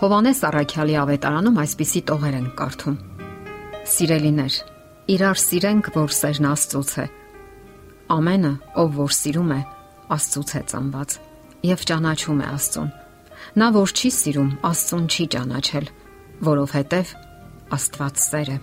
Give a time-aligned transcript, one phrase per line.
[0.00, 2.94] Հովանես Առաքյալի ավետարանում այսպիսի տողեր են կարդում.
[3.92, 4.54] Սիրելիներ,
[5.12, 7.04] իրար սիրենք, որ սերն Աստծոց է։
[8.16, 9.60] Ամենը, ով որ սիրում է,
[10.16, 11.18] Աստծոց է ծնված
[11.68, 12.90] եւ ճանաչում է Աստծուն։
[13.60, 15.92] Նա որ չի սիրում, Աստծուն չի ճանաչել,
[16.48, 17.14] որովհետեւ
[17.76, 18.58] Աստված սեր է։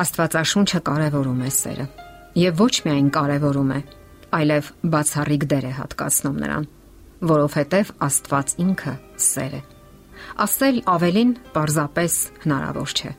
[0.00, 1.90] Աստվածաշունչը կարևորում է սերը
[2.48, 3.80] եւ ոչ միայն կարևորում է,
[4.38, 6.70] այլև բացառիկ դեր է հատկացնում նրան,
[7.36, 9.68] որովհետեւ Աստված ինքը սեր է։
[10.44, 12.14] Ասել ավելին պարզապես
[12.44, 13.10] հնարավոր չէ։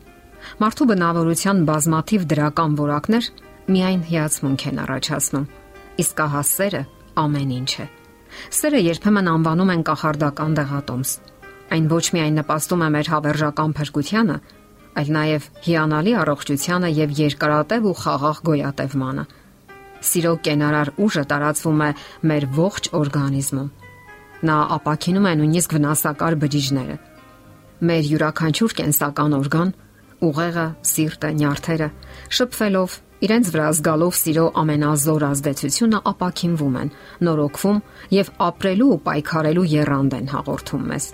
[0.59, 3.25] Մարդու բնավորության բազմաթիվ դրական որակներ
[3.69, 5.47] միայն հիացմունք են առաջացնում։
[6.03, 6.83] Իսկ ահա սերը
[7.23, 7.85] ամեն ինչ է։
[8.59, 11.11] Սերը երբեմն անվանում են կախարդական դեղատոմս։
[11.69, 14.37] Այն ոչ միայն նպաստում է մեր հավերժական փրկությանը,
[14.99, 19.25] այլ նաև հիանալի առողջությանը եւ երկարատև ու խաղաղ գոյատևմանը։
[20.09, 21.91] Սիրո կենարար ուժը տարածվում է
[22.31, 23.69] մեր ողջ օրգանիզմում
[24.39, 26.95] Նա ապակինում է նույնիսկ վնասակար բջիջները։
[27.89, 29.71] Մեր յուրաքանչյուր կենսական օրգան՝
[30.29, 31.87] ուղեղը, սիրտը, նյարդերը,
[32.39, 36.91] շփվելով իրենց վրա զգալով սիրո ամենազոր ազդեցությունը ապակինվում են,
[37.27, 37.81] նորոգվում
[38.15, 41.07] եւ ապրելու ու պայքարելու երանգ են հաղորդում մեզ։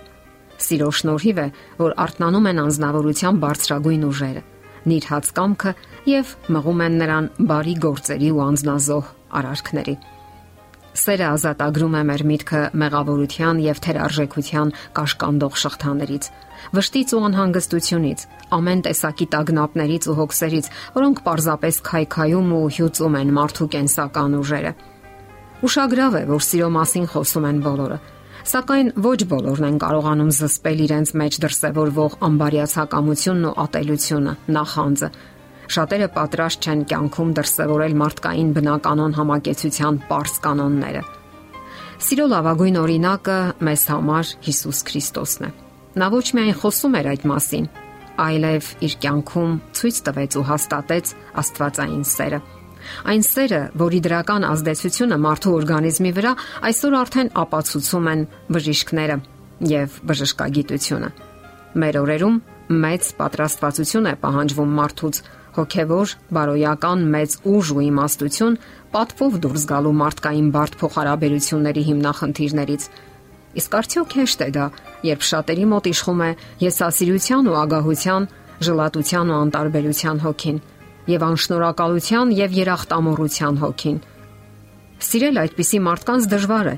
[0.65, 1.47] Սիրո շնորհիվ է,
[1.81, 4.43] որ արթնանում են անznավորության բարձրագույն ուժերը,
[4.85, 5.71] նիրհած կամքը
[6.13, 9.09] եւ մղում են նրան բարի գործերի ու անznազող
[9.41, 9.95] արարքների։
[10.95, 16.27] Սերը ազատագրում է մեր միտքը մեղավորության եւ թերարժեքության կաշկանդող շղթաներից,
[16.77, 18.23] վշտից ու անհանգստությունից,
[18.55, 24.71] ամեն տեսակի տագնապներից ու հոգսերից, որոնք պարզապես քայքայում ու հյուծում են մարդու կենսական ուժերը։
[25.65, 27.99] Ուշագրավ է, որ սիրո մասին խոսում են բոլորը,
[28.55, 35.09] սակայն ոչ բոլորն են կարողանում զսպել իրենց մեջ դրսևորվող ամբարիացակամությունն ու ատելությունը, նախանձը,
[35.65, 41.01] Շատերը պատրաստ չեն կյանքում դրսևորել մարդկային բնականon համակեցության པարս կանոնները։
[42.05, 45.49] Սիրո լավագույն օրինակը մեզ համար Հիսուս Քրիստոսն է։
[45.95, 47.67] Նա ոչ միայն խոսում էր այդ մասին,
[48.25, 52.39] այլև իր կյանքում ցույց տվեց ու հաստատեց Աստվածային սերը։
[53.09, 56.33] Այն սերը, որի դրական ազդեցությունը մարդու օրգանիզմի վրա
[56.69, 58.21] այսօր արդեն ապացուցում են
[58.55, 59.17] բժիշկները
[59.71, 61.09] եւ բժշկագիտությունը։
[61.81, 62.37] Մեր օրերում
[62.85, 65.21] մեծ պատրաստվածություն է պահանջվում մարդուց
[65.55, 68.57] հոգևոր, բարոյական մեծ ուժ ու իմաստություն
[68.95, 72.87] պատվով դուրս գալու մարդկային բարդ փոխհարաբերությունների հիմնախնդիրներից։
[73.55, 74.65] Իսկ արդյոք հեշտ է դա,
[75.09, 76.29] երբ շատերի մոտ իշխում է
[76.65, 78.27] եսասիրության ու ագահության,
[78.65, 80.59] ժլատության ու անտարբերության հոգին
[81.15, 83.97] եւ անշնորհակալության եւ երախտամոռության հոգին։
[85.05, 86.77] Սիրել այդպիսի մարդկանց դժվար է,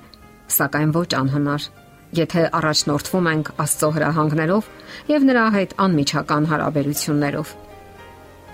[0.58, 1.70] սակայն ոչ անհնար
[2.16, 4.68] եթե առաջնորդվում ենք Աստծո հրահանգներով
[5.12, 7.50] եւ նրա հետ անմիջական հարաբերություններով։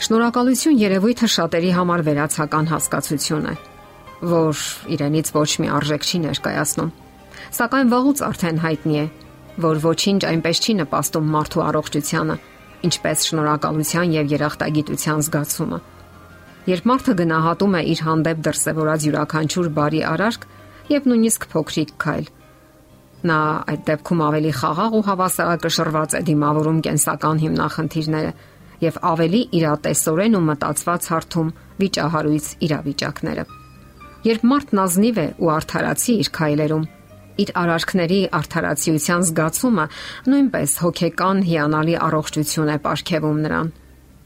[0.04, 3.54] Շնորհակալություն երևույթը շատերի համար վերացական հասկացություն է,
[4.28, 6.90] որ իրենից ոչ մի արժեք չի ներկայացնում։
[7.56, 9.06] Սակայն վաղուց արդեն հայտնի է,
[9.64, 12.38] որ ոչինչ այնպես չի նպաստում մարդու առողջությանը,
[12.84, 15.80] ինչպես շնորհակալության եւ երախտագիտության զգացումը։
[16.74, 20.48] Երբ մարդը գնահատում է իր հանդեպ դրսևորած յուրաքանչյուր բարի արարք
[20.92, 22.26] եւ նույնիսկ փոքրիկ քայլ,
[23.24, 23.40] նա
[23.72, 28.32] այդ դեպքում ավելի խաղաղ ու հավասարակշռված է դիմավորում կենսական հիմնախնդիրները
[28.84, 33.46] եւ ավելի իրատեսորեն ու մտածված հարթում վիճահարույց իրավիճակները։
[34.24, 36.84] Երբ մարդն ազնիվ է ու արդարացի իր քայլերում,
[37.44, 39.86] իր արարքների արդարացիության զգացումը
[40.30, 43.72] նույնպես հոգեկան հիանալի առողջություն է ապարգևում նրան։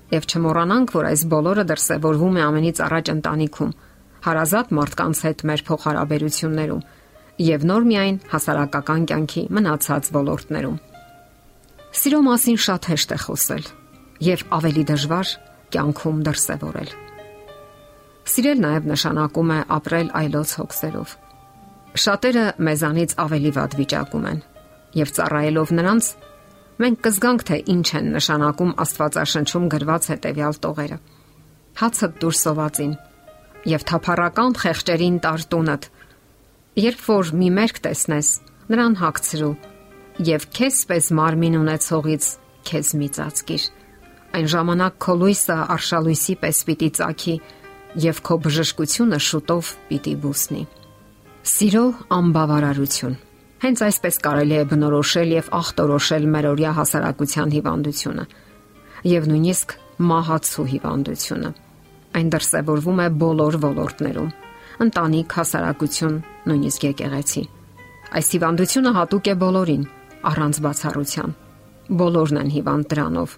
[0.07, 3.72] Եվ չմոռանանք, որ այս բոլորը դրսևորվում է ամենից առաջ ընտանիքում,
[4.28, 6.85] հարազատ մարդկանց հետ մեր փոխհարաբերություններում
[7.47, 10.78] եւ նոր միայն հասարակական կյանքի մնացած ոլորտներում։
[11.97, 13.68] Սիրո մասին շատ հեշտ է խոսել,
[14.23, 15.33] եւ ավելի դժվար
[15.73, 16.91] կյանքում դրսևորել։
[18.28, 21.11] Սիրել նաև նշանակում է ապրել այլոց հոգսերով։
[22.03, 24.41] Շատերը մեզանից ավելի վատ վիճակում են
[24.97, 26.09] եւ ծառայելով նրանց
[26.83, 30.97] մենք կզգանք թե ինչ են նշանակում Աստվածաշնչում գրված հետեւյալ տողերը։
[31.77, 32.94] Հացը դուրս սովածին
[33.67, 35.89] եւ թափառական խեղճերին տարտունդ
[36.77, 38.27] երբ որ մի մերկ տեսնես
[38.72, 39.56] նրան հագցրու
[40.27, 42.30] եւ քեզպես մարմին ունեցողից
[42.68, 43.65] քեզ մի ծածկիր
[44.35, 47.35] Այն ժամանակ քո լույսը արշալույսի պես պիտի ծագի
[48.03, 50.63] եւ քո բժշկությունը շուտով պիտի բուսնի։
[51.47, 51.85] Սիրո
[52.18, 53.15] անբավարարություն։
[53.63, 58.25] Հենց այսպես կարելի է բնորոշել եւ ախտորոշել մերօրյա հասարակության հիվանդությունը
[59.07, 59.74] եւ նույնիսկ
[60.12, 61.51] մահացու հիվանդությունը։
[62.18, 64.29] Այն դրսևորվում է բոլոր ոլորտներում՝
[64.88, 66.15] ընտանիք, հասարակություն,
[66.51, 67.44] նույնիսկ եկեղեցի։
[68.18, 69.83] Այս հիվանդությունը հատուկ է բոլորին,
[70.31, 71.35] առանց բացառության։
[71.97, 73.38] Բոլորն են հիվանդ դրանով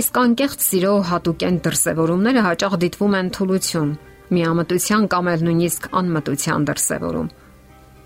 [0.00, 3.90] Իսկ անկեղծ սիրո հատուկեն դրսևորումները հաճախ դիտվում են թուլություն,
[4.32, 7.30] միամտության կամ էլ նույնիսկ անմտության դրսևորում։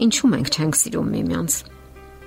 [0.07, 1.59] Ինչու մենք չենք սիրում միմյանց։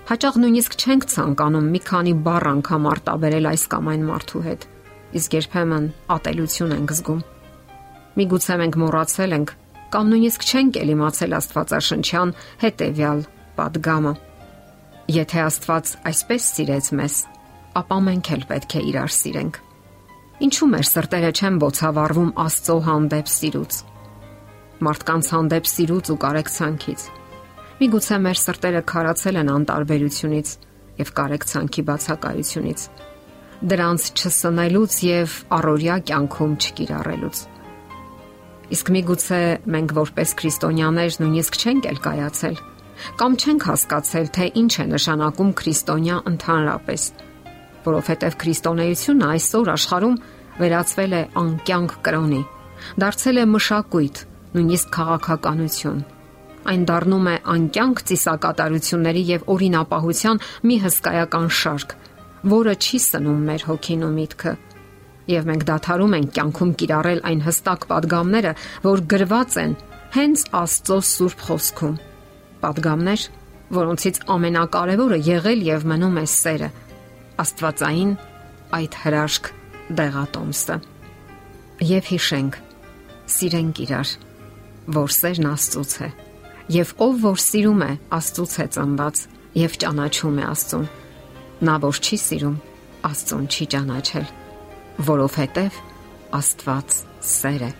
[0.10, 4.70] Հաճախ նույնիսկ չենք ցանկանում մի քանի բառ անգամ արտաբերել այս կամ այն մարդու հետ
[5.16, 7.22] իսկ երբեմն ատելություն ենք զգում։
[8.20, 9.54] Միգուցե մենք մոռացել ենք
[9.94, 12.34] կամ նույնիսկ չենք էլ իմացել Աստվածաշնչյան
[12.64, 13.24] հետևյալ
[13.58, 14.14] падգամը։
[15.10, 17.16] Եթե Աստված այսպես սիրեց մեզ,
[17.80, 19.62] ապա մենք էլ պետք է իրար սիրենք։
[20.50, 23.80] Ինչու մեր սրտերը չեն ոցավառվում Աստծո հանդեպ սիրուց։
[24.90, 27.10] Մարդկանց հանդեպ սիրուց ու կարեկցանքից
[27.80, 30.50] Միգուցե մեր սրտերը քարացել են անտարբերությունից
[31.00, 32.82] եւ կարեկցանքի բացակայությունից։
[33.72, 37.44] Դրանց չսնելուց եւ առօրյա կյանքում չկիրառելուց։
[38.76, 39.40] Իսկ միգուցե
[39.76, 42.60] մենք որպես քրիստոնյաներ նույնիսկ չենք էլ կայացել
[43.20, 47.02] կամ չենք հասկացել, թե ինչ է նշանակում քրիստոնյա ընդհանրապես,
[47.86, 50.16] որովհետև քրիստոնեությունը այսօր աշխարում
[50.60, 52.42] վերածվել է անկյանք կրոնի։
[53.00, 54.22] Դարձել է մշակույթ,
[54.56, 56.00] նույնիսկ քաղաքականություն։
[56.70, 61.94] Այն դառնում է անկյանք ծիսակատարությունների եւ օրինապահության մի հսկայական շարք,
[62.54, 64.54] որը չի սնում մեր հոգին ու միտքը։
[65.30, 68.54] Եվ մենք դադարում ենք կյանքում կիրառել այն հստակ падգամները,
[68.86, 69.76] որ գրված են
[70.16, 71.98] հենց Աստծո Սուրբ խոսքում։
[72.64, 73.26] Падգամներ,
[73.80, 76.70] որոնցից ամենակարևորը եղել եւ մնում է սերը,
[77.40, 78.16] Աստվածային
[78.80, 79.52] այդ հրաշք
[80.00, 80.80] դեղատոմսը։
[81.90, 82.58] Եվ հիշենք,
[83.36, 84.16] սիրենք իրար,
[85.00, 86.10] որ սերն Աստծոց է
[86.70, 89.22] Եվ ով որ սիրում է, Աստծուց է ծնված
[89.58, 90.84] եւ ճանաչում է Աստծուն։
[91.66, 92.58] Նա որ չի սիրում,
[93.10, 94.28] Աստծուն չի ճանաչել,
[95.10, 95.80] որովհետեւ
[96.40, 97.00] Աստված
[97.30, 97.72] սեր է։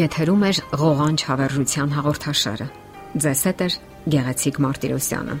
[0.00, 0.52] Եթերում է
[0.82, 2.68] ղողանջ հավերժության հաղորդաշարը։
[3.22, 3.70] Ձեզ հետ է
[4.16, 5.40] Գեղեցիկ Մարտիրոսյանը։